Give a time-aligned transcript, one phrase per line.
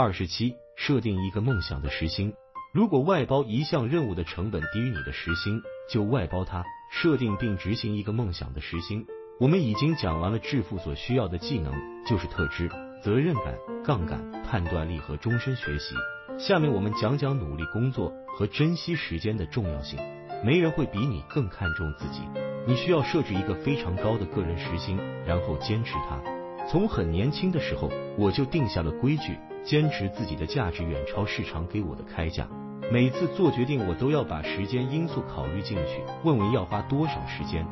[0.00, 2.32] 二十七，设定一个梦想的时薪。
[2.72, 6.64] 如果外包一项任务的成本低于你的时薪，就外包它。
[6.92, 9.04] 设定并执行一个梦想的时薪。
[9.40, 11.74] 我们已经讲完了致富所需要的技能，
[12.06, 12.70] 就是特质、
[13.02, 15.96] 责任感、杠杆、判断力和终身学习。
[16.38, 19.98] 下面我们讲讲努力工作和珍惜时间的重要性。
[20.44, 22.20] 没人会比你更看重自己，
[22.68, 24.96] 你需要设置一个非常高的个人时薪，
[25.26, 26.22] 然后坚持它。
[26.70, 29.36] 从很年轻的时候，我就定下了规矩，
[29.68, 32.48] 坚持自己的价值远超市场给我的开价。
[32.90, 37.66] 每次做决定，我都要把时间因素考虑进去，问问要花多少时间。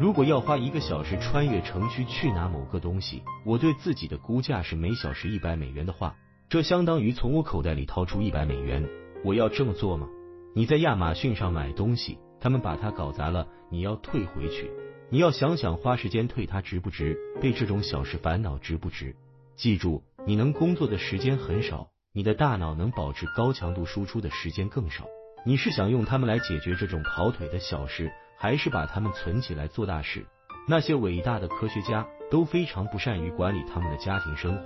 [0.00, 6.16] 如果要花一个小时穿越城区去拿某个东西，我对自己的估价是每小时一百美元的话，
[6.48, 8.88] 这相当于从我口袋里掏出一百美元。
[9.22, 10.08] 我要这么做吗？
[10.54, 14.70] 你在亚马逊上买东西，他们把它搞砸了，你要退回去。
[15.10, 17.18] 你要想想花时间退它值不值？
[17.42, 19.14] 被这种小事烦恼值不值？
[19.56, 21.88] 记住，你能工作的时间很少。
[22.12, 25.04] 你的大脑能保持高强度输出的时间更少。
[25.44, 30.24] 你是想用它们来解决这种跑腿的小事，还是把它们存起来做大事？
[30.66, 34.62] 那些伟大的科学家都非常不善于管理他们的家庭生活。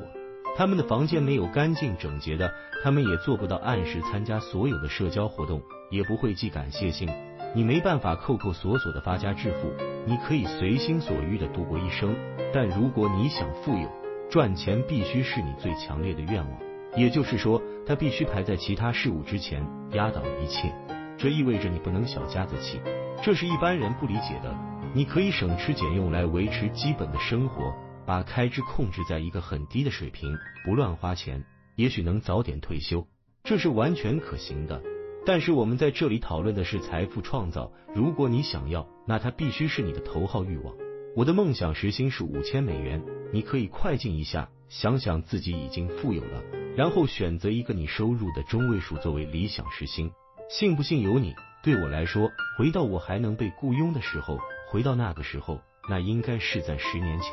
[0.57, 2.53] 他们的房间没有干净整洁的，
[2.85, 7.09] 他们也做不到按时参加所有的社交活动，也不会寄感谢信。
[7.55, 9.73] 你没办法扣扣锁锁的发家致富，
[10.07, 12.15] 你可以随心所欲的度过一生，
[12.53, 13.89] 但如果你想富有，
[14.31, 16.61] 赚钱必须是你最强烈的愿望。
[16.97, 20.75] 也就是说，它必须排在其他事物之前，压倒一切。
[21.17, 22.81] 这意味着你不能小家子气，
[23.23, 24.55] 这是一般人不理解的。
[24.95, 27.75] 你可以省吃俭用来维持基本的生活，
[28.07, 31.45] 把开支控制在一个很低的水平，不乱花钱，
[31.77, 33.07] 也许能早点退休，
[33.45, 34.83] 这是完全可行的。
[35.27, 40.75] 但是我们在这里讨论的是财富创造，如果你想要，那它必须是你的头号欲望。
[41.17, 46.43] 我的梦想时薪是五千美元，你可以快进一下，想想自己已经富有了。
[46.77, 50.13] 然后选择一个你收入的中位数作为理想时薪，
[50.49, 51.35] 信不信由你。
[51.63, 54.39] 对我来说，回到我还能被雇佣的时候，
[54.71, 55.61] 回到那个时候，
[55.91, 57.33] 那应该是在十年前，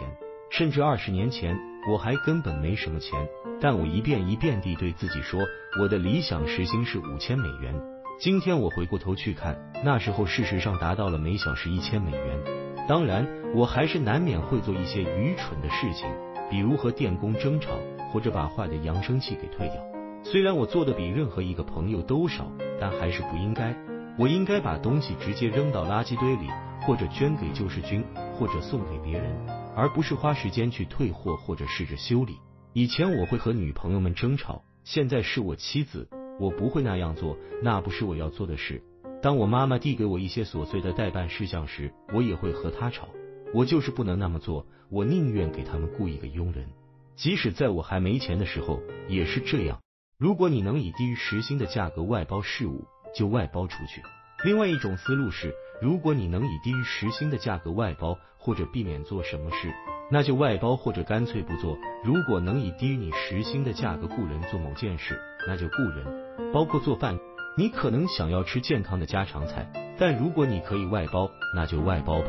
[0.49, 1.55] 甚至二十年前，
[1.91, 3.27] 我还根本没什么钱，
[3.61, 5.41] 但我一遍一遍地对自己说，
[5.79, 7.79] 我的理想时薪是五千美元。
[8.19, 12.39] 今天我回过头去看，那时候事实上达到了每小时一千美元。
[12.87, 16.07] 当然，我还是难免会做一些愚蠢的事情，
[16.51, 17.71] 比如和电工争吵。
[18.11, 19.75] 或者把坏的扬声器给退掉。
[20.23, 22.49] 虽然我做的比任何一个朋友都少，
[22.79, 23.75] 但还是不应该。
[24.17, 26.47] 我应该把东西直接扔到垃圾堆里，
[26.83, 28.01] 或者捐给救世军，
[28.37, 29.35] 或者送给别人，
[29.75, 32.37] 而不是花时间去退货或者试着修理。
[32.71, 36.07] 以前我会和女朋友们争吵，现在是我妻子，
[36.39, 38.81] 我不会那样做，那不是我要做的事。
[39.21, 43.09] 当我妈妈递给我一些琐碎的代办事项时，我也会和她吵。
[43.55, 46.67] 我就是不能那么做，我宁愿给他们雇一个佣人。
[47.15, 49.79] 即使在我还没钱的时候也是这样。
[50.17, 52.83] 如果你能以低于时薪的价格外包事务，
[53.15, 54.01] 就外包出去。
[54.43, 59.73] 另外一种思路是，如果你能以低于时薪的价格外包，或者避免做什么事，
[60.11, 61.77] 那就外包或者干脆不做。
[62.03, 65.17] 如果能以低于你时薪的价格雇人做某件事，
[65.47, 67.17] 那就雇人，包括做饭。
[67.57, 72.27] 你可能想要吃健康的家常菜，但如果你可以外包，那就外包吧。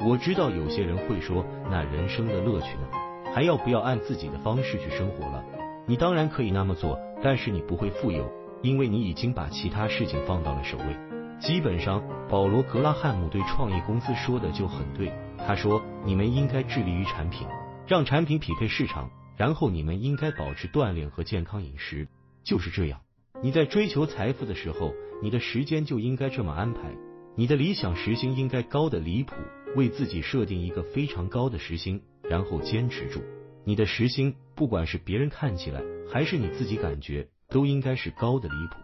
[0.00, 2.88] 我知道有些人会说，那人生的乐趣呢？
[3.34, 5.44] 还要不要按自己的方式去生活了？
[5.86, 8.30] 你当然可以那么做，但是你不会富有，
[8.62, 10.84] 因为你已经把其他事情放到了首位。
[11.40, 15.12] 基本上，保罗·格拉汉姆对创业公司说的就很对。
[15.46, 17.46] 他说：“你们应该致力于产品，
[17.86, 22.06] 让产品匹配市场，然后你们应该保持锻炼和健康饮食。”
[22.44, 23.00] 就是这样。
[23.42, 24.92] 你在追求财富的时候，
[25.22, 26.80] 你的时间就应该这么安排。
[27.36, 29.34] 你的理想时薪应该高的离谱，
[29.76, 32.02] 为自己设定一个非常高的时薪。
[32.28, 33.22] 然后坚持住，
[33.64, 35.80] 你的时薪，不管是别人看起来，
[36.12, 38.74] 还是你自己感觉，都应该是高的离谱。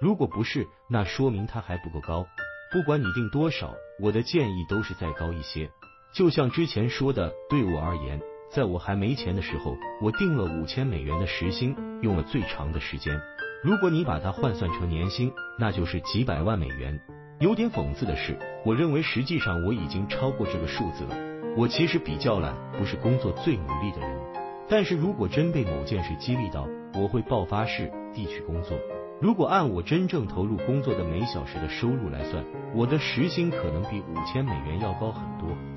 [0.00, 2.26] 如果不是，那说明它还不够高。
[2.72, 5.70] 不管你定多少，我的建议都是再高一些。
[6.14, 8.18] 就像之前说的，对我而言，
[8.50, 13.20] 在我还没钱的时候，我定了五千美元的时薪，用了最长的时间。
[13.62, 16.98] 如果你把它换算成年薪，那就是几百万美元。
[17.40, 21.16] 有点讽刺的是，我认为实际上我已经超过这个数字了。
[21.56, 24.10] 我其实比较懒，不是工作最努力的人。
[24.68, 28.78] 但是如果真被某件事激励到，我会爆发式地去工作。
[29.20, 35.48] 如果按我真正投入工作的每小时的收入来算，我的时薪可能比五千美元要高很多。